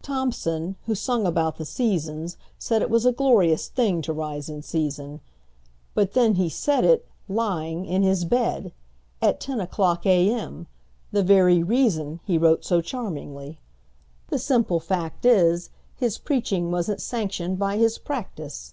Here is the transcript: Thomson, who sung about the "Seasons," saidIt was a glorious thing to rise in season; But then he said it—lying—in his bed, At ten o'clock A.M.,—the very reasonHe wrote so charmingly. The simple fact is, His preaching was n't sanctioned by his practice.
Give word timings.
Thomson, 0.00 0.76
who 0.86 0.94
sung 0.94 1.26
about 1.26 1.56
the 1.56 1.64
"Seasons," 1.64 2.36
saidIt 2.56 2.88
was 2.88 3.04
a 3.04 3.10
glorious 3.10 3.66
thing 3.66 4.00
to 4.02 4.12
rise 4.12 4.48
in 4.48 4.62
season; 4.62 5.20
But 5.92 6.12
then 6.12 6.36
he 6.36 6.48
said 6.48 6.84
it—lying—in 6.84 8.04
his 8.04 8.24
bed, 8.24 8.72
At 9.20 9.40
ten 9.40 9.58
o'clock 9.60 10.06
A.M.,—the 10.06 11.22
very 11.24 11.64
reasonHe 11.64 12.40
wrote 12.40 12.64
so 12.64 12.80
charmingly. 12.80 13.58
The 14.28 14.38
simple 14.38 14.78
fact 14.78 15.24
is, 15.26 15.70
His 15.96 16.16
preaching 16.16 16.70
was 16.70 16.88
n't 16.88 17.00
sanctioned 17.02 17.58
by 17.58 17.76
his 17.76 17.98
practice. 17.98 18.72